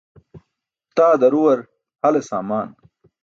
[0.95, 1.59] Taa daruwar
[2.03, 2.69] hale saamaan.